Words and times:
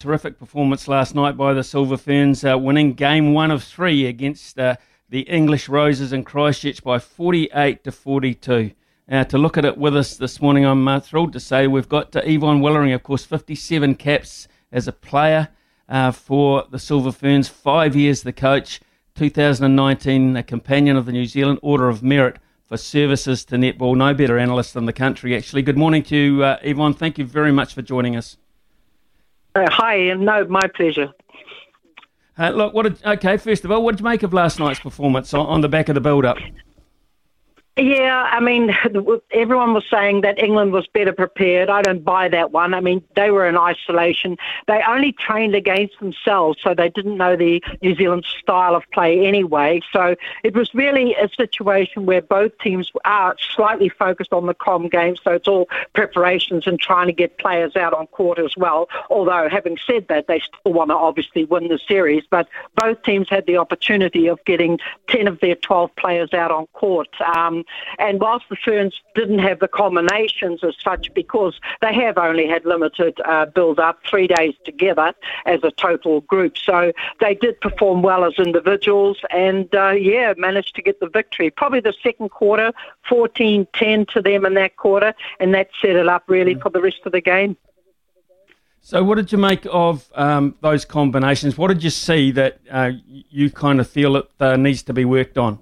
Terrific 0.00 0.38
performance 0.38 0.86
last 0.86 1.16
night 1.16 1.36
by 1.36 1.52
the 1.52 1.64
Silver 1.64 1.96
Ferns, 1.96 2.44
uh, 2.44 2.56
winning 2.56 2.92
game 2.92 3.34
one 3.34 3.50
of 3.50 3.64
three 3.64 4.06
against 4.06 4.56
uh, 4.56 4.76
the 5.08 5.22
English 5.22 5.68
Roses 5.68 6.12
in 6.12 6.22
Christchurch 6.22 6.84
by 6.84 7.00
48 7.00 7.82
to 7.82 7.90
42. 7.90 8.70
Uh, 9.10 9.24
to 9.24 9.36
look 9.36 9.58
at 9.58 9.64
it 9.64 9.76
with 9.76 9.96
us 9.96 10.16
this 10.16 10.40
morning, 10.40 10.64
I'm 10.64 10.86
uh, 10.86 11.00
thrilled 11.00 11.32
to 11.32 11.40
say 11.40 11.66
we've 11.66 11.88
got 11.88 12.14
uh, 12.14 12.20
Yvonne 12.24 12.60
Willering, 12.60 12.92
of 12.92 13.02
course, 13.02 13.24
57 13.24 13.96
caps 13.96 14.46
as 14.70 14.86
a 14.86 14.92
player 14.92 15.48
uh, 15.88 16.12
for 16.12 16.62
the 16.70 16.78
Silver 16.78 17.10
Ferns, 17.10 17.48
five 17.48 17.96
years 17.96 18.22
the 18.22 18.32
coach, 18.32 18.80
2019 19.16 20.36
a 20.36 20.44
companion 20.44 20.96
of 20.96 21.06
the 21.06 21.12
New 21.12 21.26
Zealand 21.26 21.58
Order 21.60 21.88
of 21.88 22.04
Merit 22.04 22.36
for 22.66 22.76
services 22.76 23.44
to 23.46 23.56
netball. 23.56 23.96
No 23.96 24.14
better 24.14 24.38
analyst 24.38 24.76
in 24.76 24.86
the 24.86 24.92
country, 24.92 25.36
actually. 25.36 25.62
Good 25.62 25.76
morning 25.76 26.04
to 26.04 26.16
you, 26.16 26.44
Yvonne. 26.44 26.94
Thank 26.94 27.18
you 27.18 27.24
very 27.24 27.50
much 27.50 27.74
for 27.74 27.82
joining 27.82 28.14
us. 28.14 28.36
Uh, 29.58 29.68
hi, 29.70 29.98
Ian. 29.98 30.24
No, 30.24 30.44
my 30.46 30.68
pleasure. 30.68 31.12
Uh, 32.38 32.50
look, 32.50 32.72
what 32.74 33.04
okay, 33.04 33.36
first 33.36 33.64
of 33.64 33.72
all, 33.72 33.82
what 33.82 33.96
did 33.96 34.00
you 34.00 34.04
make 34.04 34.22
of 34.22 34.32
last 34.32 34.60
night's 34.60 34.78
performance 34.78 35.34
on, 35.34 35.46
on 35.46 35.60
the 35.62 35.68
back 35.68 35.88
of 35.88 35.96
the 35.96 36.00
build 36.00 36.24
up? 36.24 36.36
Yeah, 37.78 38.28
I 38.28 38.40
mean, 38.40 38.76
everyone 39.30 39.72
was 39.72 39.84
saying 39.88 40.22
that 40.22 40.42
England 40.42 40.72
was 40.72 40.88
better 40.88 41.12
prepared. 41.12 41.70
I 41.70 41.82
don't 41.82 42.04
buy 42.04 42.28
that 42.28 42.50
one. 42.50 42.74
I 42.74 42.80
mean, 42.80 43.04
they 43.14 43.30
were 43.30 43.46
in 43.46 43.56
isolation. 43.56 44.36
They 44.66 44.82
only 44.88 45.12
trained 45.12 45.54
against 45.54 46.00
themselves, 46.00 46.58
so 46.60 46.74
they 46.74 46.88
didn't 46.88 47.16
know 47.16 47.36
the 47.36 47.62
New 47.80 47.94
Zealand 47.94 48.26
style 48.40 48.74
of 48.74 48.82
play 48.92 49.24
anyway. 49.24 49.80
So 49.92 50.16
it 50.42 50.56
was 50.56 50.74
really 50.74 51.14
a 51.14 51.28
situation 51.28 52.04
where 52.04 52.20
both 52.20 52.50
teams 52.58 52.90
are 53.04 53.36
slightly 53.54 53.88
focused 53.88 54.32
on 54.32 54.46
the 54.46 54.54
com 54.54 54.88
game, 54.88 55.14
so 55.22 55.30
it's 55.30 55.46
all 55.46 55.68
preparations 55.94 56.66
and 56.66 56.80
trying 56.80 57.06
to 57.06 57.12
get 57.12 57.38
players 57.38 57.76
out 57.76 57.94
on 57.94 58.08
court 58.08 58.40
as 58.40 58.56
well. 58.56 58.88
Although, 59.08 59.48
having 59.48 59.78
said 59.86 60.08
that, 60.08 60.26
they 60.26 60.40
still 60.40 60.72
want 60.72 60.90
to 60.90 60.96
obviously 60.96 61.44
win 61.44 61.68
the 61.68 61.78
series, 61.86 62.24
but 62.28 62.48
both 62.74 63.00
teams 63.04 63.28
had 63.30 63.46
the 63.46 63.56
opportunity 63.56 64.26
of 64.26 64.44
getting 64.46 64.80
10 65.06 65.28
of 65.28 65.38
their 65.38 65.54
12 65.54 65.94
players 65.94 66.34
out 66.34 66.50
on 66.50 66.66
court. 66.72 67.08
Um, 67.20 67.64
and 67.98 68.20
whilst 68.20 68.48
the 68.48 68.56
Ferns 68.56 69.00
didn't 69.14 69.40
have 69.40 69.60
the 69.60 69.68
combinations 69.68 70.62
as 70.62 70.74
such, 70.82 71.12
because 71.14 71.60
they 71.80 71.94
have 71.94 72.18
only 72.18 72.46
had 72.46 72.64
limited 72.64 73.20
uh, 73.24 73.46
build 73.46 73.78
up, 73.78 73.98
three 74.08 74.26
days 74.26 74.54
together 74.64 75.12
as 75.46 75.60
a 75.62 75.70
total 75.72 76.20
group. 76.22 76.56
So 76.58 76.92
they 77.20 77.34
did 77.34 77.60
perform 77.60 78.02
well 78.02 78.24
as 78.24 78.34
individuals 78.38 79.18
and, 79.30 79.72
uh, 79.74 79.90
yeah, 79.90 80.34
managed 80.36 80.74
to 80.76 80.82
get 80.82 81.00
the 81.00 81.08
victory. 81.08 81.50
Probably 81.50 81.80
the 81.80 81.94
second 82.02 82.30
quarter, 82.30 82.72
14 83.08 83.66
10 83.72 84.06
to 84.06 84.22
them 84.22 84.44
in 84.44 84.54
that 84.54 84.76
quarter, 84.76 85.14
and 85.40 85.54
that 85.54 85.70
set 85.80 85.96
it 85.96 86.08
up 86.08 86.24
really 86.28 86.54
for 86.54 86.70
the 86.70 86.80
rest 86.80 87.00
of 87.04 87.12
the 87.12 87.20
game. 87.20 87.56
So, 88.80 89.02
what 89.02 89.16
did 89.16 89.32
you 89.32 89.38
make 89.38 89.66
of 89.70 90.10
um, 90.14 90.54
those 90.60 90.84
combinations? 90.84 91.58
What 91.58 91.68
did 91.68 91.84
you 91.84 91.90
see 91.90 92.30
that 92.32 92.60
uh, 92.70 92.92
you 93.06 93.50
kind 93.50 93.80
of 93.80 93.88
feel 93.88 94.16
it 94.16 94.30
uh, 94.40 94.56
needs 94.56 94.82
to 94.84 94.94
be 94.94 95.04
worked 95.04 95.36
on? 95.36 95.58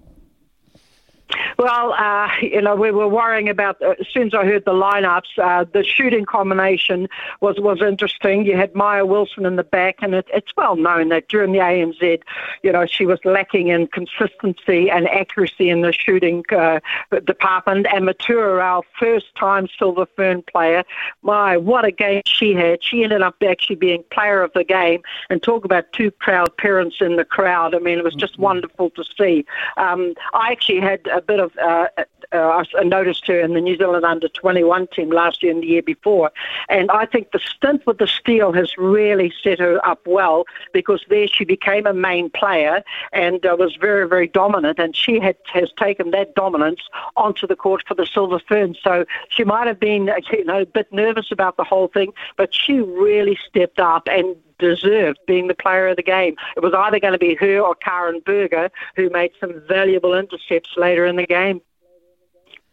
Well, 1.59 1.95
uh, 1.95 2.29
you 2.43 2.61
know, 2.61 2.75
we 2.77 2.91
were 2.91 3.09
worrying 3.09 3.49
about 3.49 3.81
uh, 3.81 3.95
as 3.99 4.07
soon 4.13 4.27
as 4.27 4.35
I 4.35 4.45
heard 4.45 4.65
the 4.67 4.73
lineups, 4.73 5.39
uh, 5.43 5.65
the 5.73 5.83
shooting 5.83 6.27
combination 6.27 7.09
was 7.41 7.59
was 7.59 7.81
interesting. 7.81 8.45
You 8.45 8.57
had 8.57 8.75
Maia 8.75 9.07
Wilson 9.07 9.47
in 9.47 9.57
the 9.57 9.65
back, 9.65 9.97
and 10.01 10.15
it, 10.15 10.27
it's 10.35 10.53
well 10.57 10.77
known 10.77 11.09
that 11.09 11.29
during 11.29 11.53
the 11.53 11.61
ANZ, 11.61 12.21
you 12.63 12.73
know, 12.73 12.85
she 12.85 13.07
was 13.07 13.19
lacking 13.25 13.69
in 13.69 13.87
consistency 13.87 14.91
and 14.91 15.09
accuracy 15.09 15.71
in 15.71 15.81
the 15.81 15.93
shooting 15.93 16.45
uh, 16.51 16.81
department. 17.25 17.87
And 17.93 18.07
Metuarau, 18.07 18.63
our 18.63 18.83
first 18.99 19.35
time 19.37 19.67
Silver 19.79 20.07
Fern 20.15 20.43
player, 20.43 20.85
my 21.23 21.57
what 21.57 21.85
a 21.85 21.91
game 21.91 22.23
she 22.27 22.53
had! 22.53 22.83
She 22.83 23.03
ended 23.03 23.23
up 23.23 23.37
actually 23.43 23.77
being 23.77 24.05
player 24.11 24.43
of 24.43 24.53
the 24.53 24.65
game. 24.65 25.01
And 25.31 25.43
talk 25.43 25.65
about 25.65 25.91
two 25.93 26.11
proud 26.11 26.55
parents 26.59 26.97
in 27.01 27.17
the 27.17 27.25
crowd. 27.25 27.75
I 27.75 27.79
mean, 27.79 27.99
it 27.99 28.05
was 28.05 28.15
just 28.15 28.35
mm-hmm. 28.35 28.43
wonderful 28.43 28.91
to 28.91 29.05
see. 29.19 29.47
Um, 29.79 30.15
I 30.35 30.53
actually 30.53 30.81
had 30.81 31.07
a 31.07 31.23
bit 31.23 31.41
of 31.41 31.46
uh, 31.63 31.87
uh, 32.33 32.65
I 32.77 32.83
noticed 32.83 33.27
her 33.27 33.41
in 33.41 33.55
the 33.55 33.61
New 33.61 33.77
Zealand 33.77 34.05
under 34.05 34.29
21 34.29 34.89
team 34.89 35.11
last 35.11 35.43
year 35.43 35.53
and 35.53 35.63
the 35.63 35.67
year 35.67 35.83
before. 35.83 36.31
And 36.69 36.91
I 36.91 37.07
think 37.07 37.33
the 37.33 37.39
stint 37.39 37.87
with 37.87 37.99
the 37.99 38.07
Steel 38.07 38.53
has 38.53 38.77
really 38.77 39.33
set 39.43 39.59
her 39.59 39.85
up 39.87 40.01
well 40.07 40.45
because 40.73 41.05
there 41.09 41.29
she 41.29 41.45
became 41.45 41.87
a 41.87 41.93
main 41.93 42.31
player 42.31 42.83
and 43.13 43.45
uh, 43.47 43.57
was 43.59 43.77
very, 43.77 44.09
very 44.09 44.29
dominant. 44.29 44.79
And 44.79 44.95
she 44.95 45.21
had 45.21 45.37
has 45.53 45.71
taken 45.79 46.11
that 46.11 46.35
dominance 46.35 46.81
onto 47.17 47.47
the 47.47 47.57
court 47.57 47.83
for 47.87 47.95
the 47.95 48.07
Silver 48.07 48.41
Ferns. 48.41 48.79
So 48.83 49.05
she 49.29 49.45
might 49.45 49.67
have 49.67 49.81
been 49.81 50.11
you 50.33 50.45
know, 50.45 50.63
a 50.63 50.67
bit 50.67 50.93
nervous 50.93 51.31
about 51.31 51.57
the 51.57 51.65
whole 51.65 51.89
thing, 51.89 52.13
but 52.37 52.55
she 52.55 52.81
really 52.81 53.39
stepped 53.49 53.79
up 53.79 54.09
and 54.11 54.37
deserved 54.59 55.19
being 55.27 55.49
the 55.49 55.55
player 55.55 55.89
of 55.89 55.97
the 55.97 56.03
game. 56.03 56.37
It 56.57 56.61
was 56.61 56.73
either 56.75 57.01
going 57.01 57.13
to 57.13 57.19
be 57.19 57.35
her 57.37 57.61
or 57.61 57.75
Karin 57.75 58.21
Burger 58.25 58.71
who 58.95 59.11
made 59.11 59.33
some 59.41 59.63
valuable 59.69 60.15
intercepts 60.15 60.71
later 60.77 61.07
in 61.07 61.17
the 61.17 61.27
game. 61.27 61.61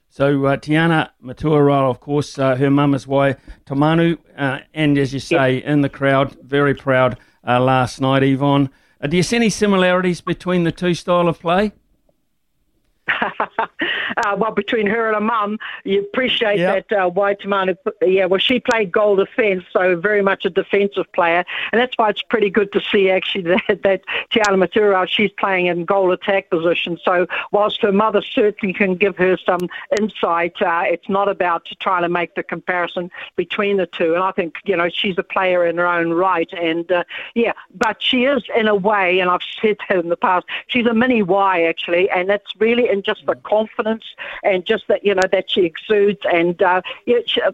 So 0.10 0.46
uh, 0.46 0.58
Tiana 0.58 1.10
Metuarau, 1.24 1.90
of 1.90 2.00
course, 2.00 2.38
uh, 2.38 2.56
her 2.56 2.70
mum 2.70 2.94
is 2.94 3.08
Wai 3.08 3.36
Taumaunu, 3.66 4.20
uh, 4.38 4.60
and 4.74 4.96
as 5.00 5.12
you 5.12 5.20
say, 5.20 5.58
in 5.58 5.82
the 5.82 5.90
crowd, 5.90 6.38
very 6.44 6.76
proud 6.76 7.18
uh, 7.48 7.60
last 7.60 8.00
night, 8.00 8.22
Yvonne. 8.22 8.70
Uh, 9.02 9.08
do 9.08 9.18
you 9.18 9.24
see 9.24 9.38
any 9.38 9.50
similarities 9.50 10.22
between 10.22 10.66
the 10.66 10.72
two 10.72 10.94
style 10.94 11.28
of 11.28 11.40
play? 11.40 11.72
uh, 14.18 14.36
well, 14.38 14.52
between 14.52 14.88
her 14.88 15.08
and 15.08 15.16
her 15.16 15.22
mum, 15.22 15.60
you 15.84 16.02
appreciate 16.02 16.60
yep. 16.60 16.88
that 16.90 17.06
uh, 17.06 17.10
Wai 17.10 17.36
Taumaunu, 17.36 17.78
yeah, 18.02 18.26
well, 18.26 18.40
she 18.40 18.60
played 18.60 18.92
goal 18.92 19.16
defence, 19.16 19.64
so 19.72 19.96
very 19.96 20.22
much 20.22 20.46
a 20.46 20.50
defensive 20.50 21.12
player. 21.14 21.46
And 21.72 21.82
that's 21.82 21.98
why 21.98 22.10
it's 22.10 22.22
pretty 22.22 22.50
good 22.50 22.72
to 22.74 22.82
see, 22.82 23.10
actually, 23.10 23.44
that, 23.68 23.84
that 23.84 24.04
Tiana 24.32 24.64
Metuarau, 24.64 25.08
she's 25.08 25.32
playing 25.32 25.68
in 25.68 25.86
goal 25.86 26.12
attack 26.12 26.50
position. 26.50 26.98
So 27.04 27.28
whilst 27.52 27.82
her 27.82 27.92
mother 27.92 28.22
certainly 28.22 28.74
can 28.74 28.96
give 28.96 29.18
her 29.18 29.38
some 29.38 29.70
insight, 30.00 30.62
uh, 30.62 30.84
it's 30.86 31.10
not 31.10 31.30
about 31.30 31.68
trying 31.80 32.04
to 32.04 32.10
make 32.10 32.36
the 32.36 32.44
comparison 32.44 33.12
between 33.36 33.78
the 33.78 33.88
two. 33.88 34.14
And 34.14 34.24
I 34.24 34.32
think, 34.32 34.56
you 34.66 34.76
know, 34.76 34.90
she's 34.90 35.18
a 35.18 35.24
player 35.24 35.66
in 35.66 35.78
her 35.78 35.88
own 35.88 36.12
right. 36.12 36.52
And, 36.54 36.92
uh, 36.92 37.04
yeah, 37.36 37.54
but 37.76 38.02
she 38.02 38.26
is, 38.26 38.44
in 38.56 38.68
a 38.68 38.76
way, 38.76 39.20
and 39.20 39.30
I've 39.30 39.42
said 39.62 39.78
that 39.90 40.00
in 40.00 40.10
the 40.10 40.18
past, 40.18 40.46
she's 40.68 40.86
a 40.86 40.94
mini 40.94 41.22
Y, 41.22 41.64
actually, 41.64 42.10
and 42.10 42.30
that's 42.30 42.54
really 42.60 42.90
in 42.90 43.04
just 43.04 43.26
the 43.26 43.36
confidence 43.36 43.93
and 44.44 44.66
just 44.66 44.88
that 44.88 45.04
you 45.04 45.14
know 45.14 45.28
that 45.32 45.50
she 45.50 45.66
exudes 45.66 46.22
and 46.32 46.62
uh, 46.62 46.82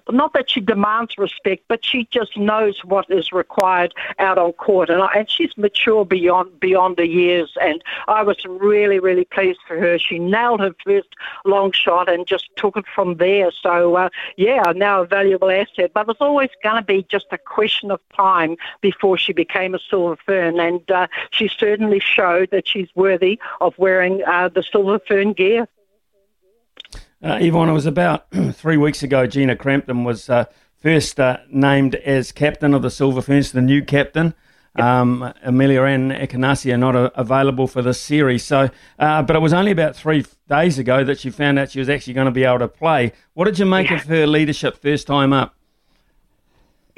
not 0.09 0.33
that 0.33 0.49
she 0.49 0.61
demands 0.61 1.17
respect, 1.17 1.63
but 1.67 1.83
she 1.83 2.07
just 2.11 2.37
knows 2.37 2.83
what 2.83 3.05
is 3.09 3.31
required 3.31 3.93
out 4.19 4.37
on 4.37 4.53
court, 4.53 4.89
and, 4.89 5.01
I, 5.01 5.11
and 5.15 5.29
she's 5.29 5.55
mature 5.57 6.05
beyond 6.05 6.59
beyond 6.59 6.97
the 6.97 7.07
years. 7.07 7.55
And 7.61 7.83
I 8.07 8.23
was 8.23 8.37
really 8.45 8.99
really 8.99 9.25
pleased 9.25 9.59
for 9.67 9.77
her. 9.77 9.97
She 9.97 10.19
nailed 10.19 10.59
her 10.59 10.75
first 10.85 11.09
long 11.45 11.71
shot 11.71 12.09
and 12.09 12.27
just 12.27 12.49
took 12.55 12.77
it 12.77 12.85
from 12.93 13.17
there. 13.17 13.51
So 13.51 13.95
uh, 13.95 14.09
yeah, 14.37 14.71
now 14.75 15.01
a 15.01 15.05
valuable 15.05 15.49
asset, 15.49 15.91
but 15.93 16.01
it 16.01 16.07
was 16.07 16.17
always 16.19 16.49
going 16.63 16.77
to 16.77 16.85
be 16.85 17.05
just 17.09 17.27
a 17.31 17.37
question 17.37 17.91
of 17.91 17.99
time 18.15 18.55
before 18.81 19.17
she 19.17 19.33
became 19.33 19.75
a 19.75 19.79
silver 19.79 20.17
fern, 20.25 20.59
and 20.59 20.89
uh, 20.91 21.07
she 21.31 21.47
certainly 21.47 21.99
showed 21.99 22.49
that 22.51 22.67
she's 22.67 22.89
worthy 22.95 23.39
of 23.61 23.77
wearing 23.77 24.23
uh, 24.25 24.49
the 24.49 24.63
silver 24.63 24.99
fern 24.99 25.33
gear. 25.33 25.67
Uh, 27.21 27.37
Yvonne, 27.41 27.69
it 27.69 27.73
was 27.73 27.85
about 27.85 28.27
three 28.53 28.77
weeks 28.77 29.03
ago. 29.03 29.27
Gina 29.27 29.55
Crampton 29.55 30.03
was 30.05 30.29
uh, 30.29 30.45
first 30.81 31.19
uh, 31.19 31.37
named 31.51 31.95
as 31.95 32.31
captain 32.31 32.73
of 32.73 32.81
the 32.81 32.89
Silver 32.89 33.21
Ferns, 33.21 33.51
the 33.51 33.61
new 33.61 33.83
captain. 33.83 34.33
um, 34.77 35.33
Ameliaranne 35.45 36.17
Ekenasio 36.17 36.79
not 36.79 36.95
a, 36.95 37.19
available 37.19 37.67
for 37.67 37.81
this 37.81 37.99
series. 37.99 38.45
So, 38.45 38.69
uh, 38.99 39.21
but 39.23 39.35
it 39.35 39.39
was 39.39 39.51
only 39.51 39.71
about 39.71 39.95
three 39.95 40.25
days 40.47 40.79
ago 40.79 41.03
that 41.03 41.19
she 41.19 41.29
found 41.29 41.59
out 41.59 41.71
she 41.71 41.79
was 41.79 41.89
actually 41.89 42.13
going 42.13 42.25
to 42.25 42.31
be 42.31 42.45
able 42.45 42.59
to 42.59 42.67
play. 42.69 43.11
What 43.33 43.45
did 43.45 43.59
you 43.59 43.65
make 43.65 43.89
yeah. 43.89 43.97
of 43.97 44.03
her 44.03 44.25
leadership 44.25 44.81
first 44.81 45.05
time 45.05 45.33
up? 45.33 45.55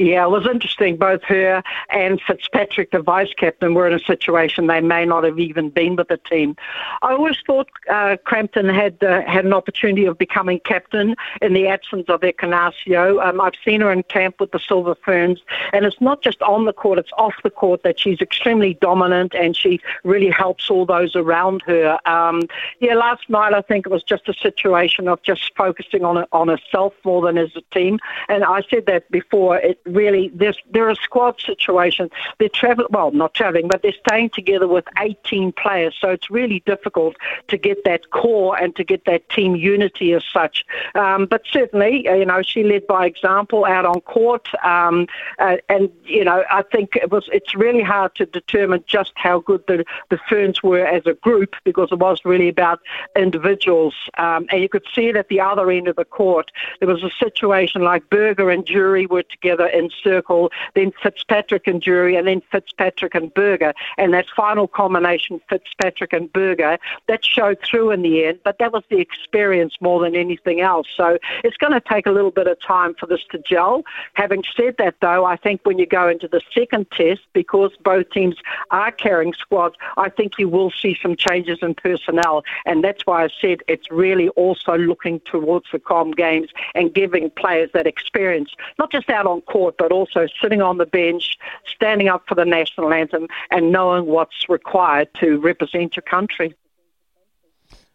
Yeah, 0.01 0.25
it 0.25 0.31
was 0.31 0.47
interesting. 0.47 0.97
Both 0.97 1.21
her 1.25 1.61
and 1.89 2.19
Fitzpatrick, 2.19 2.89
the 2.89 3.03
vice 3.03 3.31
captain, 3.37 3.75
were 3.75 3.85
in 3.85 3.93
a 3.93 3.99
situation 3.99 4.65
they 4.65 4.81
may 4.81 5.05
not 5.05 5.23
have 5.23 5.37
even 5.37 5.69
been 5.69 5.95
with 5.95 6.07
the 6.07 6.17
team. 6.17 6.55
I 7.03 7.11
always 7.11 7.37
thought 7.45 7.69
uh, 7.87 8.17
Crampton 8.25 8.67
had 8.67 9.03
uh, 9.03 9.21
had 9.27 9.45
an 9.45 9.53
opportunity 9.53 10.05
of 10.05 10.17
becoming 10.17 10.59
captain 10.65 11.15
in 11.39 11.53
the 11.53 11.67
absence 11.67 12.05
of 12.09 12.21
Ekenasio. 12.21 13.23
Um, 13.23 13.39
I've 13.39 13.53
seen 13.63 13.81
her 13.81 13.91
in 13.91 14.01
camp 14.01 14.39
with 14.39 14.51
the 14.53 14.57
Silver 14.57 14.95
Ferns, 14.95 15.39
and 15.71 15.85
it's 15.85 16.01
not 16.01 16.23
just 16.23 16.41
on 16.41 16.65
the 16.65 16.73
court; 16.73 16.97
it's 16.97 17.11
off 17.15 17.35
the 17.43 17.51
court 17.51 17.83
that 17.83 17.99
she's 17.99 18.21
extremely 18.21 18.73
dominant, 18.81 19.35
and 19.35 19.55
she 19.55 19.79
really 20.03 20.31
helps 20.31 20.67
all 20.71 20.87
those 20.87 21.15
around 21.15 21.61
her. 21.67 21.99
Um, 22.07 22.41
yeah, 22.79 22.95
last 22.95 23.29
night 23.29 23.53
I 23.53 23.61
think 23.61 23.85
it 23.85 23.91
was 23.91 24.01
just 24.01 24.27
a 24.27 24.33
situation 24.33 25.07
of 25.07 25.21
just 25.21 25.55
focusing 25.55 26.03
on 26.03 26.25
on 26.31 26.47
herself 26.47 26.95
more 27.05 27.21
than 27.21 27.37
as 27.37 27.55
a 27.55 27.61
team, 27.71 27.99
and 28.29 28.43
I 28.43 28.63
said 28.67 28.87
that 28.87 29.11
before. 29.11 29.57
It 29.57 29.79
really 29.91 30.31
there's 30.33 30.57
they're 30.71 30.89
a 30.89 30.95
squad 30.95 31.39
situation. 31.39 32.09
They're 32.39 32.49
traveling 32.49 32.87
well, 32.91 33.11
not 33.11 33.33
traveling, 33.33 33.67
but 33.67 33.81
they're 33.81 33.93
staying 34.07 34.31
together 34.31 34.67
with 34.67 34.85
18 34.97 35.51
players, 35.53 35.95
so 35.99 36.09
it's 36.09 36.29
really 36.29 36.61
difficult 36.65 37.15
to 37.47 37.57
get 37.57 37.83
that 37.85 38.09
core 38.11 38.57
and 38.57 38.75
to 38.75 38.83
get 38.83 39.05
that 39.05 39.27
team 39.29 39.55
unity 39.55 40.13
as 40.13 40.23
such. 40.31 40.65
Um, 40.95 41.25
but 41.25 41.43
certainly, 41.49 42.07
uh, 42.07 42.15
you 42.15 42.25
know, 42.25 42.41
she 42.41 42.63
led 42.63 42.87
by 42.87 43.05
example 43.05 43.65
out 43.65 43.85
on 43.85 44.01
court, 44.01 44.47
um, 44.63 45.07
uh, 45.39 45.57
and 45.69 45.89
you 46.05 46.23
know, 46.23 46.43
I 46.51 46.63
think 46.63 46.95
it 46.95 47.11
was 47.11 47.29
it's 47.31 47.55
really 47.55 47.83
hard 47.83 48.15
to 48.15 48.25
determine 48.25 48.83
just 48.87 49.13
how 49.15 49.39
good 49.39 49.63
the 49.67 49.85
the 50.09 50.19
Ferns 50.29 50.63
were 50.63 50.85
as 50.85 51.05
a 51.05 51.13
group 51.13 51.55
because 51.63 51.89
it 51.91 51.99
was 51.99 52.21
really 52.25 52.49
about 52.49 52.79
individuals, 53.15 53.95
um, 54.17 54.45
and 54.49 54.61
you 54.61 54.69
could 54.69 54.85
see 54.93 55.07
it 55.07 55.15
at 55.15 55.29
the 55.29 55.39
other 55.39 55.69
end 55.71 55.87
of 55.87 55.95
the 55.95 56.05
court. 56.05 56.51
There 56.79 56.87
was 56.87 57.03
a 57.03 57.11
situation 57.19 57.81
like 57.81 58.09
Burger 58.09 58.49
and 58.49 58.65
Jury 58.65 59.05
were 59.05 59.23
together 59.23 59.67
in 59.81 59.89
circle, 60.03 60.51
then 60.75 60.91
Fitzpatrick 61.01 61.67
and 61.67 61.81
Jury, 61.81 62.15
and 62.15 62.27
then 62.27 62.41
Fitzpatrick 62.51 63.15
and 63.15 63.33
Burger. 63.33 63.73
And 63.97 64.13
that 64.13 64.27
final 64.35 64.67
combination, 64.67 65.41
Fitzpatrick 65.49 66.13
and 66.13 66.31
Burger, 66.31 66.77
that 67.07 67.25
showed 67.25 67.59
through 67.65 67.91
in 67.91 68.01
the 68.01 68.25
end, 68.25 68.39
but 68.43 68.57
that 68.59 68.71
was 68.71 68.83
the 68.89 68.99
experience 68.99 69.75
more 69.81 70.01
than 70.01 70.15
anything 70.15 70.61
else. 70.61 70.87
So 70.95 71.17
it's 71.43 71.57
going 71.57 71.73
to 71.73 71.81
take 71.81 72.05
a 72.05 72.11
little 72.11 72.31
bit 72.31 72.47
of 72.47 72.61
time 72.61 72.93
for 72.99 73.07
this 73.07 73.21
to 73.31 73.39
gel. 73.39 73.83
Having 74.13 74.43
said 74.55 74.75
that, 74.77 74.95
though, 75.01 75.25
I 75.25 75.35
think 75.35 75.61
when 75.63 75.79
you 75.79 75.85
go 75.85 76.07
into 76.07 76.27
the 76.27 76.41
second 76.53 76.89
test, 76.91 77.21
because 77.33 77.71
both 77.83 78.09
teams 78.11 78.35
are 78.69 78.91
carrying 78.91 79.33
squads, 79.33 79.75
I 79.97 80.09
think 80.09 80.37
you 80.37 80.47
will 80.47 80.71
see 80.71 80.97
some 81.01 81.15
changes 81.15 81.59
in 81.61 81.75
personnel. 81.75 82.43
And 82.65 82.83
that's 82.83 83.05
why 83.05 83.23
I 83.23 83.29
said 83.41 83.61
it's 83.67 83.89
really 83.91 84.29
also 84.29 84.77
looking 84.77 85.19
towards 85.21 85.65
the 85.71 85.79
Com 85.79 86.11
games 86.11 86.49
and 86.75 86.93
giving 86.93 87.29
players 87.31 87.69
that 87.73 87.87
experience, 87.87 88.51
not 88.77 88.91
just 88.91 89.09
out 89.09 89.25
on 89.25 89.41
court, 89.41 89.60
but 89.77 89.91
also 89.91 90.27
sitting 90.41 90.61
on 90.61 90.77
the 90.77 90.85
bench, 90.85 91.37
standing 91.65 92.07
up 92.07 92.23
for 92.27 92.35
the 92.35 92.45
national 92.45 92.91
anthem, 92.91 93.27
and 93.51 93.71
knowing 93.71 94.05
what's 94.05 94.49
required 94.49 95.09
to 95.19 95.39
represent 95.39 95.95
your 95.95 96.03
country. 96.03 96.55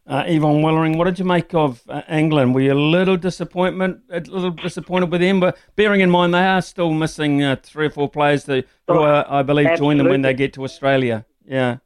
Uh, 0.06 0.22
Yvonne 0.26 0.62
Willering, 0.62 0.96
what 0.96 1.06
did 1.06 1.18
you 1.18 1.24
make 1.24 1.52
of 1.52 1.82
uh, 1.88 2.02
England? 2.08 2.54
Were 2.54 2.60
you 2.60 2.72
a 2.72 2.74
little 2.74 3.16
disappointment, 3.16 4.02
a 4.08 4.20
little 4.20 4.52
disappointed 4.52 5.10
with 5.10 5.20
them? 5.20 5.40
But 5.40 5.58
bearing 5.74 6.00
in 6.00 6.10
mind 6.10 6.32
they 6.32 6.46
are 6.46 6.62
still 6.62 6.92
missing 6.92 7.42
uh, 7.42 7.56
three 7.60 7.86
or 7.86 7.90
four 7.90 8.08
players 8.08 8.46
who, 8.46 8.62
who 8.86 9.00
uh, 9.00 9.24
I 9.28 9.42
believe, 9.42 9.66
Absolutely. 9.66 9.96
join 9.96 9.98
them 9.98 10.08
when 10.08 10.22
they 10.22 10.32
get 10.32 10.52
to 10.54 10.62
Australia. 10.62 11.26
Yeah. 11.44 11.78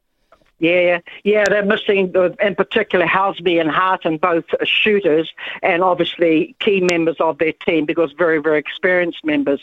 Yeah, 0.61 0.99
yeah, 1.23 1.45
they're 1.49 1.65
missing, 1.65 2.15
uh, 2.15 2.29
in 2.39 2.53
particular, 2.53 3.07
Housby 3.07 3.59
and 3.59 3.71
Harten, 3.71 4.17
both 4.17 4.45
shooters, 4.63 5.33
and 5.63 5.81
obviously 5.81 6.55
key 6.59 6.81
members 6.81 7.15
of 7.19 7.39
their 7.39 7.51
team 7.51 7.85
because 7.85 8.11
very, 8.11 8.37
very 8.37 8.59
experienced 8.59 9.25
members. 9.25 9.59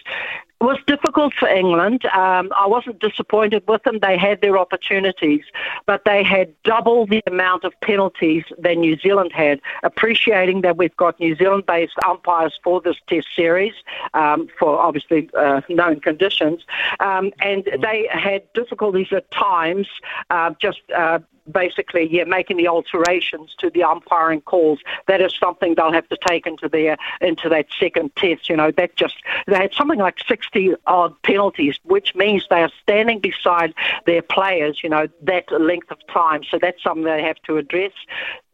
It 0.61 0.65
was 0.65 0.79
difficult 0.89 1.35
for 1.35 1.49
England. 1.49 2.05
Um, 2.07 2.51
I 2.57 2.67
wasn't 2.67 2.99
disappointed 2.99 3.63
with 3.69 3.85
them. 3.85 4.01
They 4.01 4.19
had 4.19 4.41
their 4.41 4.59
opportunities, 4.59 5.45
but 5.87 6.05
they 6.05 6.25
had 6.25 6.53
double 6.65 7.07
the 7.07 7.23
amount 7.29 7.63
of 7.63 7.73
penalties 7.81 8.43
than 8.59 8.81
New 8.81 8.99
Zealand 8.99 9.31
had. 9.33 9.61
Appreciating 9.85 10.63
that 10.63 10.77
we've 10.77 10.97
got 10.97 11.21
New 11.21 11.37
Zealand-based 11.37 11.95
umpires 12.05 12.59
for 12.65 12.81
this 12.81 12.97
Test 13.09 13.29
series, 13.37 13.75
um, 14.15 14.49
for 14.59 14.77
obviously 14.81 15.31
uh, 15.39 15.61
known 15.69 16.01
conditions, 16.01 16.65
um, 16.99 17.33
and 17.41 17.65
they 17.81 18.09
had 18.11 18.43
difficulties 18.53 19.09
at 19.13 19.31
times 19.31 19.87
uh, 20.31 20.51
just. 20.61 20.81
Uh, 20.95 21.21
basically 21.51 22.09
yeah, 22.11 22.25
making 22.25 22.57
the 22.57 22.69
alterations 22.69 23.55
to 23.59 23.71
the 23.71 23.83
umpiring 23.85 24.41
calls. 24.41 24.81
That 25.07 25.21
is 25.21 25.35
something 25.39 25.75
they'll 25.75 25.93
have 25.93 26.09
to 26.09 26.19
take 26.27 26.47
into 26.47 26.69
their 26.69 26.97
into 27.21 27.49
that 27.49 27.67
second 27.79 28.15
test. 28.17 28.49
You 28.49 28.57
know, 28.57 28.71
that 28.73 28.97
just 28.97 29.17
they 29.47 29.57
had 29.57 29.73
something 29.75 29.99
like 29.99 30.19
60 30.27 30.75
odd 30.87 31.21
penalties, 31.23 31.79
which 31.85 32.15
means 32.15 32.47
they 32.49 32.63
are 32.63 32.73
standing 32.83 33.21
beside 33.21 33.75
their 34.07 34.23
players. 34.23 34.81
You 34.83 34.91
know, 34.91 35.09
that 35.23 35.51
length 35.51 35.91
of 35.91 35.99
time. 36.09 36.43
So 36.51 36.59
that's 36.61 36.83
something 36.83 37.05
they 37.05 37.23
have 37.23 37.41
to 37.47 37.57
address. 37.57 37.93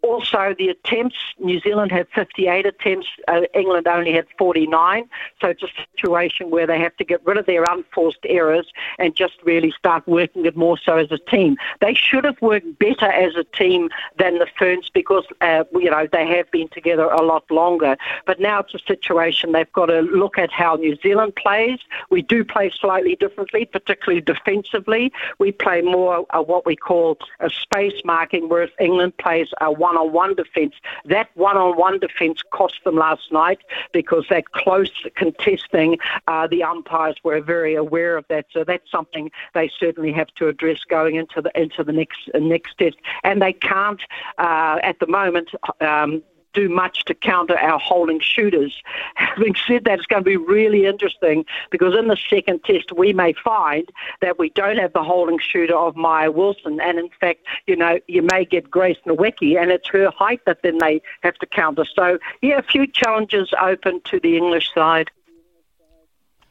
Also, 0.04 0.54
the 0.58 0.68
attempts, 0.68 1.16
New 1.38 1.58
Zealand 1.60 1.90
had 1.90 2.06
58 2.14 2.66
attempts, 2.66 3.06
uh, 3.26 3.40
England 3.54 3.88
only 3.88 4.12
had 4.12 4.26
49. 4.36 5.08
So 5.40 5.48
it's 5.48 5.62
a 5.62 5.68
situation 5.96 6.50
where 6.50 6.66
they 6.66 6.78
have 6.78 6.94
to 6.98 7.04
get 7.04 7.24
rid 7.24 7.38
of 7.38 7.46
their 7.46 7.64
unforced 7.64 8.18
errors 8.24 8.70
and 8.98 9.16
just 9.16 9.32
really 9.44 9.70
start 9.70 10.06
working 10.06 10.44
it 10.44 10.58
more 10.58 10.76
so 10.76 10.98
as 10.98 11.10
a 11.10 11.16
team. 11.16 11.56
They 11.80 11.94
should 11.94 12.24
have 12.24 12.40
worked 12.42 12.78
better 12.78 13.06
as 13.06 13.34
a 13.34 13.44
team 13.44 13.88
than 14.18 14.40
the 14.40 14.46
Ferns 14.58 14.90
because, 14.92 15.24
uh, 15.40 15.64
you 15.72 15.88
know, 15.88 16.06
they 16.12 16.26
have 16.36 16.50
been 16.50 16.68
together 16.68 17.04
a 17.04 17.22
lot 17.22 17.50
longer. 17.50 17.96
But 18.26 18.40
now 18.40 18.58
it's 18.60 18.74
a 18.74 18.80
situation 18.80 19.52
they've 19.52 19.72
got 19.72 19.86
to 19.86 20.02
look 20.02 20.36
at 20.36 20.52
how 20.52 20.74
New 20.74 20.96
Zealand 20.96 21.34
plays. 21.34 21.78
We 22.10 22.20
do 22.20 22.44
play 22.44 22.70
slightly 22.78 23.16
differently, 23.16 23.64
particularly 23.64 24.20
defensively. 24.20 25.14
We 25.38 25.50
play 25.50 25.80
more 25.80 26.26
uh, 26.28 26.42
what 26.42 26.66
we 26.66 26.76
call 26.76 27.16
a 27.40 27.48
space 27.48 28.02
marking, 28.04 28.50
whereas 28.50 28.70
England 28.78 29.16
plays 29.16 29.48
a 29.62 29.72
one 29.72 29.93
one-on-one 29.94 30.34
defence. 30.34 30.74
That 31.04 31.28
one-on-one 31.34 32.00
defence 32.00 32.40
cost 32.50 32.82
them 32.84 32.96
last 32.96 33.32
night 33.32 33.60
because 33.92 34.24
that 34.30 34.52
close 34.52 34.90
contesting, 35.14 35.98
uh, 36.26 36.46
the 36.46 36.62
umpires 36.62 37.16
were 37.22 37.40
very 37.40 37.74
aware 37.74 38.16
of 38.16 38.24
that. 38.28 38.46
So 38.50 38.64
that's 38.64 38.90
something 38.90 39.30
they 39.54 39.70
certainly 39.78 40.12
have 40.12 40.28
to 40.36 40.48
address 40.48 40.80
going 40.88 41.16
into 41.16 41.40
the 41.40 41.50
into 41.60 41.84
the 41.84 41.92
next 41.92 42.28
next 42.34 42.78
test. 42.78 42.96
And 43.22 43.40
they 43.40 43.52
can't 43.52 44.00
uh, 44.38 44.78
at 44.82 44.98
the 44.98 45.06
moment. 45.06 45.50
Um, 45.80 46.22
do 46.54 46.68
much 46.68 47.04
to 47.04 47.14
counter 47.14 47.58
our 47.58 47.78
holding 47.78 48.20
shooters. 48.20 48.82
Having 49.16 49.56
said 49.66 49.84
that, 49.84 49.98
it's 49.98 50.06
going 50.06 50.22
to 50.22 50.28
be 50.28 50.36
really 50.36 50.86
interesting 50.86 51.44
because 51.70 51.94
in 51.96 52.08
the 52.08 52.16
second 52.30 52.64
test 52.64 52.92
we 52.92 53.12
may 53.12 53.32
find 53.32 53.90
that 54.20 54.38
we 54.38 54.50
don't 54.50 54.78
have 54.78 54.92
the 54.92 55.02
holding 55.02 55.38
shooter 55.38 55.76
of 55.76 55.96
Maia 55.96 56.30
Wilson, 56.30 56.80
and 56.80 56.98
in 56.98 57.10
fact, 57.20 57.40
you 57.66 57.76
know, 57.76 57.98
you 58.08 58.22
may 58.22 58.44
get 58.44 58.70
Grace 58.70 58.98
Nweke, 59.06 59.60
and 59.60 59.70
it's 59.70 59.88
her 59.88 60.10
height 60.10 60.40
that 60.46 60.62
then 60.62 60.78
they 60.78 61.02
have 61.22 61.34
to 61.36 61.46
counter. 61.46 61.84
So, 61.94 62.18
yeah, 62.40 62.58
a 62.58 62.62
few 62.62 62.86
challenges 62.86 63.52
open 63.60 64.00
to 64.06 64.20
the 64.20 64.36
English 64.36 64.72
side. 64.72 65.10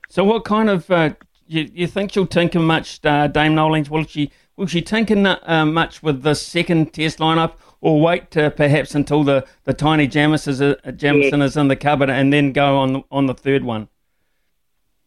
So, 0.10 0.24
what 0.24 0.46
kind 0.46 0.70
of 0.70 0.90
uh, 0.92 1.12
you, 1.48 1.70
you 1.74 1.88
think 1.88 2.12
she'll 2.12 2.28
tinker 2.28 2.60
much, 2.60 3.00
uh, 3.04 3.28
Dame 3.28 3.56
Noeline? 3.56 3.86
Will 3.90 4.06
she 4.06 4.32
will 4.56 4.68
she 4.68 4.82
tinker 4.82 5.40
uh, 5.44 5.66
much 5.66 6.04
with 6.04 6.24
the 6.24 6.36
second 6.36 6.94
test 6.94 7.20
lineup? 7.20 7.54
Or 7.84 8.00
wait 8.00 8.38
uh, 8.38 8.50
perhaps 8.50 8.96
until 8.96 9.26
the, 9.26 9.46
the 9.66 9.74
Taini 9.74 10.10
Jamison 10.10 10.54
is, 10.54 10.62
uh, 10.62 10.76
Jamison 10.96 11.42
yeah. 11.42 11.46
is 11.46 11.58
in 11.58 11.68
the 11.68 11.76
cupboard 11.76 12.10
and 12.10 12.32
then 12.32 12.54
go 12.54 12.78
on 12.78 12.94
the, 12.94 13.02
on 13.12 13.26
the 13.26 13.34
third 13.34 13.66
one? 13.66 13.90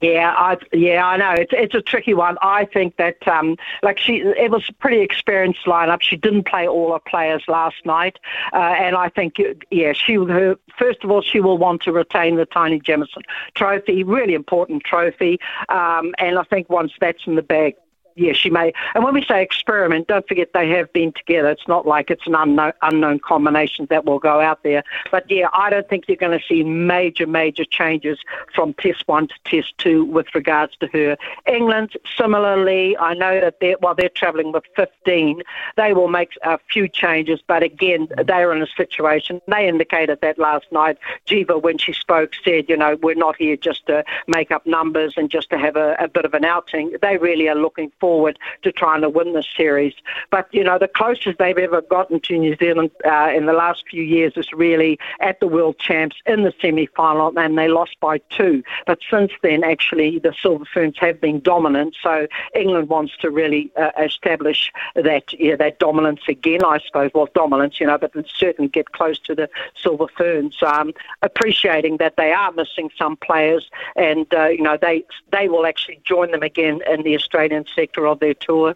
Yeah, 0.03 0.35
I 0.37 0.59
yeah, 0.75 1.07
I 1.07 1.17
know 1.17 1.31
it's 1.31 1.53
it's 1.55 1.75
a 1.75 1.81
tricky 1.81 2.13
one. 2.13 2.37
I 2.43 2.67
think 2.67 2.99
that 2.99 3.27
um, 3.27 3.57
like 3.83 3.99
she, 3.99 4.17
it 4.17 4.51
was 4.51 4.69
a 4.69 4.75
pretty 4.75 5.01
experienced 5.01 5.65
lineup. 5.65 6.03
She 6.03 6.17
didn't 6.17 6.45
play 6.45 6.69
all 6.69 6.93
her 6.93 6.99
players 6.99 7.43
last 7.49 7.77
night, 7.87 8.19
uh, 8.53 8.57
and 8.57 8.95
I 8.95 9.09
think 9.09 9.37
yeah, 9.71 9.95
she 9.95 10.17
her 10.17 10.57
first 10.79 11.03
of 11.03 11.11
all 11.11 11.23
she 11.23 11.41
will 11.41 11.57
want 11.57 11.81
to 11.85 11.93
retain 11.93 12.37
the 12.37 12.45
Taini 12.45 12.83
Jamison 12.83 13.23
Trophy, 13.55 14.05
really 14.05 14.35
important 14.35 14.85
trophy, 14.85 15.39
um, 15.71 16.15
and 16.19 16.39
I 16.39 16.43
think 16.43 16.69
once 16.69 16.93
that's 17.01 17.27
in 17.27 17.37
the 17.37 17.43
bag, 17.43 17.77
yes, 18.17 18.37
she 18.37 18.51
may. 18.51 18.73
And 18.95 19.05
when 19.05 19.15
we 19.15 19.25
say 19.25 19.43
experiment, 19.43 20.09
don't 20.09 20.27
forget 20.27 20.53
they 20.53 20.69
have 20.71 20.93
been 20.93 21.13
together. 21.13 21.49
It's 21.51 21.69
not 21.69 21.87
like 21.87 22.11
it's 22.11 22.27
an 22.27 22.35
unknown, 22.35 22.73
unknown 22.83 23.21
combination 23.21 23.87
that 23.91 24.05
will 24.05 24.19
go 24.19 24.41
out 24.41 24.63
there. 24.63 24.83
But 25.11 25.31
yeah, 25.31 25.49
I 25.53 25.71
don't 25.71 25.89
think 25.89 26.05
you're 26.09 26.17
going 26.17 26.39
to 26.39 26.45
see 26.45 26.65
major, 26.65 27.27
major 27.27 27.65
changes 27.65 28.19
from 28.55 28.75
test 28.75 29.07
one 29.07 29.29
to 29.29 29.35
test 29.45 29.77
two 29.79 30.05
with 30.05 30.35
regards 30.35 30.77
to 30.79 30.89
her. 30.89 31.17
England, 31.47 31.93
similarly, 32.17 32.97
I 32.97 33.15
know 33.15 33.41
that 33.41 33.61
they're, 33.61 33.77
while 33.81 33.95
they're 33.95 34.09
travelling 34.09 34.53
with 34.53 34.65
15, 34.75 35.43
they 35.77 35.93
will 35.93 36.09
make 36.09 36.31
a 36.43 36.59
few 36.71 36.89
changes. 36.89 37.41
But 37.47 37.63
again, 37.63 38.09
they're 38.27 38.53
in 38.53 38.63
a 38.63 38.67
situation, 38.67 39.41
they 39.47 39.69
indicated 39.69 40.21
that 40.23 40.39
last 40.39 40.67
night. 40.73 40.99
Jiva, 41.27 41.61
when 41.61 41.79
she 41.79 41.93
spoke, 41.93 42.33
said, 42.45 42.69
you 42.69 42.77
know, 42.77 42.97
we're 43.03 43.15
not 43.15 43.37
here 43.37 43.57
just 43.57 43.87
to 43.87 44.05
make 44.27 44.51
up 44.51 44.67
numbers 44.67 45.15
and 45.17 45.31
just 45.31 45.51
to 45.51 45.59
have 45.59 45.77
a, 45.77 45.97
a 45.99 46.09
bit 46.09 46.25
of 46.25 46.35
an 46.35 46.45
outing. 46.45 46.95
They 47.03 47.19
really 47.19 47.49
are 47.49 47.55
looking 47.55 47.93
for 48.01 48.06
forward 48.07 48.39
to 48.63 48.71
trying 48.71 49.03
to 49.03 49.11
win 49.19 49.33
this 49.33 49.49
series. 49.57 49.95
But, 50.31 50.47
you 50.53 50.63
know, 50.63 50.79
the 50.79 50.87
closest 51.01 51.39
they've 51.39 51.59
ever 51.59 51.81
gotten 51.97 52.21
to 52.21 52.39
New 52.39 52.55
Zealand 52.63 52.93
uh, 53.05 53.33
in 53.35 53.47
the 53.47 53.53
last 53.53 53.81
few 53.91 54.05
years 54.05 54.35
is 54.37 54.53
really 54.53 54.93
at 55.19 55.41
the 55.41 55.49
World 55.49 55.77
Champs 55.81 56.17
in 56.25 56.45
the 56.45 56.55
semi-final, 56.63 57.37
and 57.37 57.59
they 57.59 57.67
lost 57.67 57.97
by 58.01 58.19
two. 58.39 58.63
But 58.87 59.01
since 59.11 59.33
then, 59.43 59.65
actually, 59.65 60.21
the 60.21 60.33
Silver 60.41 60.67
Ferns 60.73 60.99
have 60.99 61.21
been 61.21 61.41
dominant. 61.41 61.97
So 62.01 62.29
England 62.55 62.89
wants 62.89 63.17
to 63.23 63.29
really 63.41 63.73
uh, 63.77 63.91
establish 63.99 64.71
that 64.95 65.25
that 65.59 65.75
dominance 65.81 66.21
again, 66.29 66.63
I 66.65 66.79
suppose. 66.87 67.11
Well, 67.13 67.29
dominance, 67.35 67.81
you 67.81 67.87
know, 67.89 67.99
but 67.99 68.13
certainly 68.29 68.69
get 68.69 68.93
close 68.93 69.19
to 69.21 69.35
the 69.35 69.49
Silver 69.83 70.07
Ferns. 70.17 70.57
Um, 70.63 70.93
appreciating 71.23 71.97
that 71.97 72.15
they 72.17 72.33
are 72.33 72.53
missing 72.53 72.89
some 72.97 73.17
players, 73.17 73.69
and 73.97 74.27
uh, 74.33 74.51
you 74.57 74.63
know 74.63 74.77
they 74.81 75.05
they 75.33 75.49
will 75.49 75.67
actually 75.67 76.01
join 76.05 76.31
them 76.31 76.45
again 76.53 76.77
in 76.93 77.03
the 77.03 77.17
Australian 77.17 77.65
sector 77.75 77.96
of 78.05 78.21
their 78.21 78.35
tour. 78.35 78.75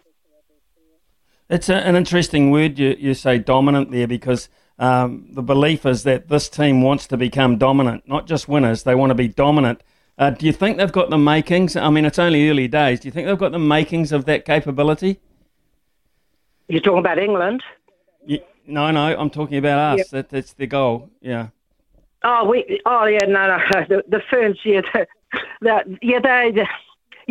It's 1.49 1.69
a, 1.69 1.75
an 1.75 1.95
interesting 1.95 2.49
word 2.49 2.79
you, 2.79 2.95
you 2.97 3.13
say 3.13 3.37
dominant 3.37 3.91
there 3.91 4.07
because 4.07 4.47
um, 4.79 5.27
the 5.31 5.43
belief 5.43 5.85
is 5.85 6.03
that 6.03 6.29
this 6.29 6.49
team 6.49 6.81
wants 6.81 7.07
to 7.07 7.17
become 7.17 7.57
dominant, 7.57 8.07
not 8.07 8.25
just 8.25 8.47
winners. 8.47 8.83
They 8.83 8.95
want 8.95 9.11
to 9.11 9.15
be 9.15 9.27
dominant. 9.27 9.83
Uh, 10.17 10.29
do 10.31 10.45
you 10.45 10.53
think 10.53 10.77
they've 10.77 10.91
got 10.91 11.09
the 11.09 11.17
makings? 11.17 11.75
I 11.75 11.89
mean, 11.89 12.05
it's 12.05 12.19
only 12.19 12.49
early 12.49 12.67
days. 12.67 12.99
Do 12.99 13.07
you 13.07 13.11
think 13.11 13.27
they've 13.27 13.37
got 13.37 13.51
the 13.51 13.59
makings 13.59 14.11
of 14.11 14.25
that 14.25 14.45
capability? 14.45 15.19
You're 16.67 16.81
talking 16.81 16.99
about 16.99 17.19
England? 17.19 17.63
Yeah, 18.25 18.39
no, 18.65 18.91
no, 18.91 19.15
I'm 19.17 19.29
talking 19.29 19.57
about 19.57 19.93
us. 19.93 19.97
Yep. 19.99 20.07
That, 20.11 20.29
that's 20.29 20.53
the 20.53 20.67
goal. 20.67 21.09
Yeah. 21.21 21.49
Oh, 22.23 22.47
we. 22.47 22.79
Oh, 22.85 23.05
yeah. 23.05 23.25
No, 23.27 23.47
no. 23.47 23.59
The, 23.89 24.03
the 24.07 24.21
Ferns. 24.29 24.59
Yeah. 24.63 24.81
The, 25.61 25.97
yeah. 26.01 26.19
They 26.19 26.65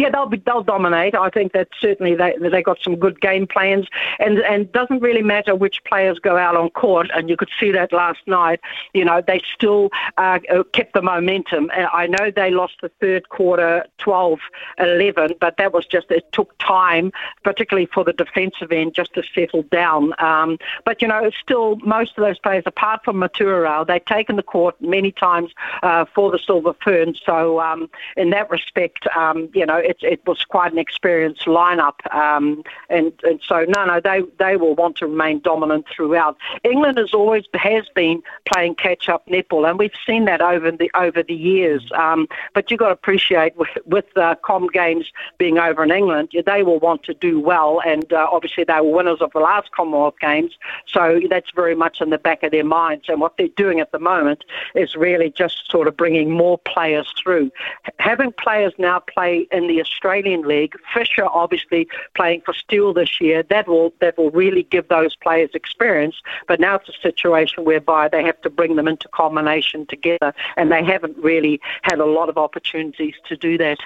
yeah, 0.00 0.08
they'll 0.08 0.26
be 0.26 0.38
they'll 0.38 0.62
dominate. 0.62 1.14
I 1.14 1.28
think 1.28 1.52
that 1.52 1.68
certainly 1.78 2.14
they 2.14 2.34
they 2.40 2.62
got 2.62 2.78
some 2.82 2.96
good 2.96 3.20
game 3.20 3.46
plans, 3.46 3.86
and 4.18 4.38
and 4.38 4.72
doesn't 4.72 5.00
really 5.00 5.22
matter 5.22 5.54
which 5.54 5.84
players 5.84 6.18
go 6.18 6.38
out 6.38 6.56
on 6.56 6.70
court. 6.70 7.10
And 7.14 7.28
you 7.28 7.36
could 7.36 7.50
see 7.60 7.70
that 7.72 7.92
last 7.92 8.20
night. 8.26 8.60
You 8.94 9.04
know, 9.04 9.20
they 9.26 9.42
still 9.54 9.90
uh, 10.16 10.38
uh 10.50 10.62
kept 10.72 10.94
the 10.94 11.02
momentum. 11.02 11.70
I 11.74 12.06
know 12.06 12.30
they 12.34 12.50
lost 12.50 12.76
the 12.80 12.90
third 13.00 13.28
quarter 13.28 13.84
12-11, 13.98 15.38
but 15.38 15.58
that 15.58 15.74
was 15.74 15.84
just 15.84 16.10
it 16.10 16.32
took 16.32 16.56
time, 16.58 17.12
particularly 17.44 17.86
for 17.92 18.02
the 18.02 18.14
defensive 18.14 18.72
end, 18.72 18.94
just 18.94 19.12
to 19.14 19.22
settle 19.34 19.64
down. 19.64 20.14
Um, 20.18 20.56
but 20.86 21.02
you 21.02 21.08
know, 21.08 21.30
still 21.42 21.76
most 21.76 22.16
of 22.16 22.24
those 22.24 22.38
players, 22.38 22.62
apart 22.64 23.04
from 23.04 23.16
Metuarau, 23.16 23.86
they've 23.86 24.04
taken 24.04 24.36
the 24.36 24.42
court 24.42 24.80
many 24.80 25.12
times 25.12 25.50
uh, 25.82 26.06
for 26.14 26.30
the 26.30 26.38
Silver 26.38 26.74
Ferns. 26.82 27.20
So 27.26 27.60
um, 27.60 27.90
in 28.16 28.30
that 28.30 28.48
respect, 28.48 29.06
um, 29.14 29.50
you 29.52 29.66
know 29.66 29.89
it, 29.90 29.98
it 30.02 30.20
was 30.26 30.44
quite 30.44 30.72
an 30.72 30.78
experienced 30.78 31.46
lineup, 31.46 31.98
um, 32.14 32.62
and, 32.88 33.12
and 33.24 33.40
so 33.46 33.64
no, 33.68 33.84
no, 33.84 34.00
they 34.00 34.22
they 34.38 34.56
will 34.56 34.74
want 34.74 34.96
to 34.96 35.06
remain 35.06 35.40
dominant 35.40 35.86
throughout. 35.94 36.36
England 36.64 36.98
has 36.98 37.12
always 37.12 37.44
has 37.54 37.88
been 37.94 38.22
playing 38.50 38.76
catch 38.76 39.08
up 39.08 39.26
netball, 39.26 39.68
and 39.68 39.78
we've 39.78 39.98
seen 40.06 40.24
that 40.26 40.40
over 40.40 40.70
the 40.70 40.90
over 40.94 41.22
the 41.22 41.34
years. 41.34 41.90
Um, 41.94 42.28
but 42.54 42.70
you've 42.70 42.80
got 42.80 42.88
to 42.88 42.92
appreciate 42.92 43.56
with 43.56 43.68
with 43.84 44.16
uh, 44.16 44.36
Com 44.42 44.68
Games 44.68 45.10
being 45.38 45.58
over 45.58 45.82
in 45.82 45.90
England, 45.90 46.30
they 46.46 46.62
will 46.62 46.78
want 46.78 47.02
to 47.04 47.14
do 47.14 47.40
well, 47.40 47.80
and 47.84 48.12
uh, 48.12 48.28
obviously 48.30 48.64
they 48.64 48.80
were 48.80 48.92
winners 48.92 49.20
of 49.20 49.32
the 49.32 49.40
last 49.40 49.72
Commonwealth 49.72 50.20
Games, 50.20 50.56
so 50.86 51.20
that's 51.28 51.50
very 51.54 51.74
much 51.74 52.00
in 52.00 52.10
the 52.10 52.18
back 52.18 52.42
of 52.42 52.52
their 52.52 52.64
minds. 52.64 53.06
And 53.08 53.20
what 53.20 53.36
they're 53.36 53.48
doing 53.48 53.80
at 53.80 53.90
the 53.90 53.98
moment 53.98 54.44
is 54.74 54.94
really 54.94 55.30
just 55.30 55.70
sort 55.70 55.88
of 55.88 55.96
bringing 55.96 56.30
more 56.30 56.58
players 56.58 57.12
through, 57.20 57.50
having 57.98 58.32
players 58.32 58.72
now 58.78 59.00
play 59.00 59.48
in 59.50 59.66
the 59.66 59.79
Australian 59.80 60.42
League. 60.42 60.74
Fisher 60.94 61.26
obviously 61.26 61.88
playing 62.14 62.42
for 62.44 62.54
Steel 62.54 62.92
this 62.92 63.20
year. 63.20 63.42
That 63.42 63.68
will 63.68 63.92
that 64.00 64.16
will 64.18 64.30
really 64.30 64.62
give 64.62 64.88
those 64.88 65.16
players 65.16 65.50
experience. 65.54 66.16
But 66.46 66.60
now 66.60 66.76
it's 66.76 66.88
a 66.88 67.00
situation 67.02 67.64
whereby 67.64 68.08
they 68.08 68.22
have 68.24 68.40
to 68.42 68.50
bring 68.50 68.76
them 68.76 68.88
into 68.88 69.08
combination 69.08 69.86
together, 69.86 70.34
and 70.56 70.70
they 70.70 70.84
haven't 70.84 71.16
really 71.18 71.60
had 71.82 71.98
a 71.98 72.06
lot 72.06 72.28
of 72.28 72.38
opportunities 72.38 73.14
to 73.28 73.36
do 73.36 73.58
that. 73.58 73.78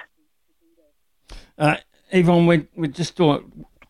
Uh, 1.57 1.77
Yvonne, 2.11 2.45
we, 2.45 2.67
we're 2.75 2.87
just 2.91 3.15
talk, 3.15 3.43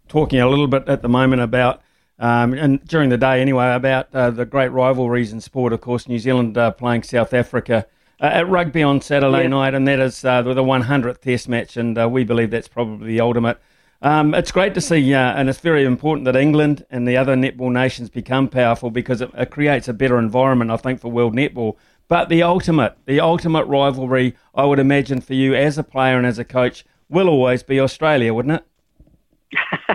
talking 0.08 0.40
a 0.40 0.48
little 0.48 0.68
bit 0.68 0.88
at 0.88 1.02
the 1.02 1.10
moment 1.10 1.42
about 1.42 1.82
um, 2.18 2.54
and 2.54 2.86
during 2.88 3.10
the 3.10 3.18
day 3.18 3.42
anyway, 3.42 3.74
about 3.74 4.14
uh, 4.14 4.32
the 4.32 4.46
great 4.46 4.70
rivalries 4.70 5.34
in 5.34 5.42
sport. 5.42 5.74
Of 5.74 5.82
course, 5.82 6.08
New 6.08 6.20
Zealand 6.20 6.58
uh, 6.58 6.72
playing 6.72 7.04
South 7.04 7.34
Africa 7.34 7.88
uh, 8.22 8.26
at 8.26 8.50
rugby 8.50 8.84
on 8.84 9.02
Saturday 9.02 9.44
yeah. 9.44 9.48
night, 9.48 9.74
and 9.74 9.88
that 9.88 10.00
is 10.00 10.24
uh, 10.24 10.42
the 10.42 10.56
100th 10.56 11.22
Test 11.22 11.50
match, 11.50 11.78
and 11.78 11.98
uh, 11.98 12.08
we 12.08 12.24
believe 12.24 12.52
that's 12.52 12.68
probably 12.68 13.08
the 13.08 13.22
ultimate. 13.22 13.60
Um, 14.02 14.34
it's 14.34 14.52
great 14.52 14.74
to 14.76 14.82
see, 14.82 15.14
uh, 15.14 15.34
and 15.34 15.50
it's 15.50 15.60
very 15.60 15.84
important 15.84 16.26
that 16.26 16.36
England 16.36 16.86
and 16.90 17.08
the 17.08 17.18
other 17.18 17.36
netball 17.36 17.72
nations 17.72 18.10
become 18.10 18.48
powerful 18.48 18.92
because 18.92 19.22
it, 19.22 19.32
it, 19.34 19.50
creates 19.50 19.88
a 19.88 19.94
better 19.94 20.20
environment, 20.20 20.70
I 20.70 20.78
think, 20.78 21.02
for 21.02 21.10
world 21.10 21.34
netball. 21.34 21.76
But 22.08 22.30
the 22.30 22.44
ultimate, 22.44 22.96
the 23.06 23.20
ultimate 23.20 23.66
rivalry, 23.66 24.36
I 24.54 24.66
would 24.66 24.80
imagine 24.80 25.22
for 25.22 25.34
you 25.34 25.56
as 25.56 25.78
a 25.78 25.84
player 25.84 26.18
and 26.18 26.28
as 26.28 26.38
a 26.38 26.46
coach, 26.46 26.86
will 27.10 27.30
always 27.30 27.64
be 27.64 27.80
Australia, 27.80 28.34
wouldn't 28.34 28.62
it? 28.62 29.95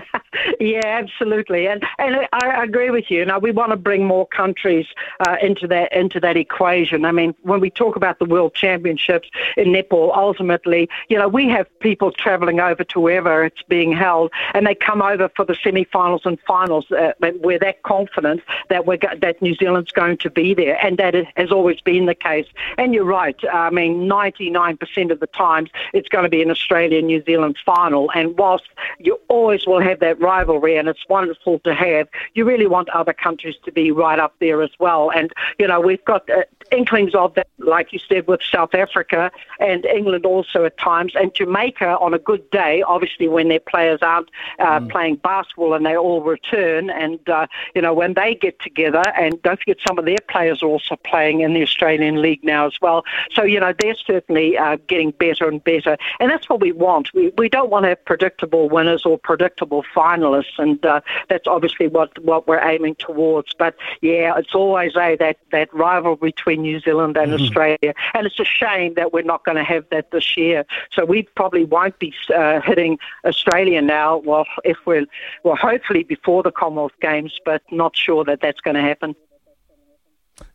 Yeah, 0.61 0.85
absolutely, 0.85 1.67
and 1.67 1.83
and 1.97 2.27
I 2.33 2.63
agree 2.63 2.91
with 2.91 3.09
you. 3.09 3.25
Now 3.25 3.39
we 3.39 3.49
want 3.49 3.71
to 3.71 3.75
bring 3.75 4.05
more 4.05 4.27
countries 4.27 4.85
uh, 5.19 5.37
into 5.41 5.67
that 5.69 5.91
into 5.91 6.19
that 6.19 6.37
equation. 6.37 7.03
I 7.03 7.11
mean, 7.11 7.33
when 7.41 7.59
we 7.59 7.71
talk 7.71 7.95
about 7.95 8.19
the 8.19 8.25
World 8.25 8.53
Championships 8.53 9.27
in 9.57 9.71
Nepal, 9.71 10.11
ultimately, 10.15 10.87
you 11.09 11.17
know, 11.17 11.27
we 11.27 11.49
have 11.49 11.67
people 11.79 12.11
travelling 12.11 12.59
over 12.59 12.83
to 12.83 12.99
wherever 12.99 13.43
it's 13.43 13.63
being 13.63 13.91
held, 13.91 14.31
and 14.53 14.67
they 14.67 14.75
come 14.75 15.01
over 15.01 15.29
for 15.35 15.45
the 15.45 15.55
semi-finals 15.63 16.21
and 16.25 16.39
finals. 16.41 16.91
Uh, 16.91 17.13
we're 17.41 17.57
that 17.57 17.81
confident 17.81 18.43
that 18.69 18.85
we're 18.85 18.97
go- 18.97 19.17
that 19.19 19.41
New 19.41 19.55
Zealand's 19.55 19.91
going 19.91 20.17
to 20.17 20.29
be 20.29 20.53
there, 20.53 20.77
and 20.85 20.99
that 20.99 21.15
has 21.37 21.51
always 21.51 21.81
been 21.81 22.05
the 22.05 22.13
case. 22.13 22.45
And 22.77 22.93
you're 22.93 23.03
right. 23.03 23.39
I 23.51 23.71
mean, 23.71 24.07
99% 24.07 25.11
of 25.11 25.19
the 25.19 25.27
times 25.27 25.71
it's 25.91 26.07
going 26.07 26.23
to 26.23 26.29
be 26.29 26.43
an 26.43 26.51
Australia 26.51 27.01
New 27.01 27.23
Zealand 27.23 27.57
final, 27.65 28.11
and 28.11 28.37
whilst 28.37 28.65
you 28.99 29.19
always 29.27 29.65
will 29.65 29.81
have 29.81 29.99
that 30.01 30.21
rival 30.21 30.50
rivalry, 30.51 30.77
and 30.77 30.87
it's 30.87 31.07
wonderful 31.09 31.59
to 31.59 31.73
have. 31.73 32.07
You 32.33 32.45
really 32.45 32.67
want 32.67 32.89
other 32.89 33.13
countries 33.13 33.55
to 33.65 33.71
be 33.71 33.91
right 33.91 34.19
up 34.19 34.35
there 34.39 34.61
as 34.61 34.71
well. 34.79 35.11
And, 35.11 35.31
you 35.59 35.67
know, 35.67 35.79
we've 35.79 36.03
got 36.05 36.29
uh, 36.29 36.43
inklings 36.71 37.13
of 37.15 37.33
that, 37.35 37.47
like 37.57 37.93
you 37.93 37.99
said, 37.99 38.27
with 38.27 38.41
South 38.43 38.73
Africa 38.73 39.31
and 39.59 39.85
England 39.85 40.25
also 40.25 40.65
at 40.65 40.77
times, 40.77 41.13
and 41.15 41.33
Jamaica 41.33 41.97
on 41.99 42.13
a 42.13 42.19
good 42.19 42.49
day, 42.51 42.81
obviously 42.81 43.27
when 43.27 43.49
their 43.49 43.59
players 43.59 43.99
aren't 44.01 44.29
uh, 44.59 44.79
mm. 44.79 44.89
playing 44.89 45.15
basketball 45.17 45.73
and 45.73 45.85
they 45.85 45.95
all 45.95 46.21
return. 46.21 46.89
And, 46.89 47.27
uh, 47.29 47.47
you 47.75 47.81
know, 47.81 47.93
when 47.93 48.13
they 48.13 48.35
get 48.35 48.59
together, 48.59 49.03
and 49.15 49.41
don't 49.41 49.59
forget 49.59 49.77
some 49.85 49.99
of 49.99 50.05
their 50.05 50.17
players 50.29 50.63
are 50.63 50.67
also 50.67 50.95
playing 50.95 51.41
in 51.41 51.53
the 51.53 51.63
Australian 51.63 52.21
League 52.21 52.43
now 52.43 52.67
as 52.67 52.79
well. 52.81 53.03
So, 53.33 53.43
you 53.43 53.59
know, 53.59 53.73
they're 53.77 53.95
certainly 53.95 54.57
uh, 54.57 54.77
getting 54.87 55.11
better 55.11 55.47
and 55.47 55.63
better. 55.63 55.97
And 56.19 56.31
that's 56.31 56.49
what 56.49 56.61
we 56.61 56.71
want. 56.71 57.13
We, 57.13 57.31
we 57.37 57.49
don't 57.49 57.69
want 57.69 57.83
to 57.83 57.89
have 57.89 58.05
predictable 58.05 58.69
winners 58.69 59.05
or 59.05 59.17
predictable 59.17 59.83
finalists 59.95 60.57
and 60.57 60.83
uh, 60.85 61.01
that's 61.29 61.47
obviously 61.47 61.87
what 61.87 62.17
what 62.23 62.47
we're 62.47 62.63
aiming 62.63 62.95
towards. 62.95 63.53
But 63.53 63.75
yeah, 64.01 64.37
it's 64.37 64.53
always 64.53 64.95
a 64.95 65.15
that 65.17 65.37
that 65.51 65.73
rivalry 65.73 66.17
between 66.21 66.60
New 66.61 66.79
Zealand 66.79 67.17
and 67.17 67.31
mm-hmm. 67.31 67.43
Australia, 67.43 67.93
and 68.13 68.25
it's 68.25 68.39
a 68.39 68.45
shame 68.45 68.93
that 68.95 69.13
we're 69.13 69.23
not 69.23 69.45
going 69.45 69.57
to 69.57 69.63
have 69.63 69.85
that 69.91 70.11
this 70.11 70.37
year. 70.37 70.65
So 70.91 71.05
we 71.05 71.23
probably 71.35 71.65
won't 71.65 71.97
be 71.99 72.13
uh, 72.33 72.61
hitting 72.61 72.99
Australia 73.25 73.81
now. 73.81 74.17
Well, 74.17 74.45
if 74.63 74.77
we're 74.85 75.05
well, 75.43 75.55
hopefully 75.55 76.03
before 76.03 76.43
the 76.43 76.51
Commonwealth 76.51 76.93
Games, 77.01 77.39
but 77.45 77.61
not 77.71 77.95
sure 77.95 78.23
that 78.25 78.41
that's 78.41 78.61
going 78.61 78.75
to 78.75 78.81
happen. 78.81 79.15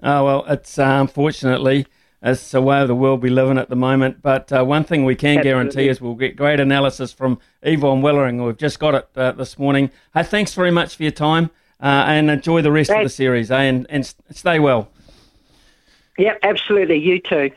Oh 0.03 0.25
well, 0.25 0.45
it's 0.49 0.79
uh, 0.79 0.99
unfortunately 1.01 1.87
it's 2.23 2.51
the 2.51 2.61
way 2.61 2.81
of 2.81 2.89
the 2.89 2.95
world 2.95 3.23
we 3.23 3.31
live 3.31 3.51
in 3.51 3.59
at 3.59 3.69
the 3.69 3.77
moment. 3.77 4.23
But 4.23 4.53
uh, 4.53 4.65
one 4.65 4.85
thing 4.85 5.05
we 5.05 5.15
can 5.15 5.39
Absolutely. 5.39 5.51
guarantee 5.51 5.89
is 5.89 6.01
we'll 6.01 6.15
get 6.15 6.37
great 6.37 6.61
analysis 6.61 7.13
from 7.13 7.39
Yvonne 7.63 8.03
Willering. 8.03 8.45
We've 8.45 8.57
just 8.57 8.79
got 8.79 8.95
it 8.95 9.09
uh, 9.17 9.33
this 9.33 9.59
morning. 9.59 9.91
Hey, 10.15 10.23
thanks 10.23 10.55
very 10.55 10.71
much 10.71 10.97
for 10.97 11.03
your 11.03 11.13
time 11.13 11.51
uh, 11.81 12.05
and 12.07 12.31
enjoy 12.31 12.63
the 12.63 12.73
rest 12.73 12.91
thanks. 12.91 13.01
of 13.01 13.05
the 13.05 13.15
series. 13.15 13.51
Eh? 13.51 13.61
And, 13.61 13.87
and 13.91 14.15
stay 14.31 14.59
well. 14.59 14.89
Yep, 16.19 16.39
absolutely. 16.43 16.97
You 16.99 17.21
too. 17.21 17.51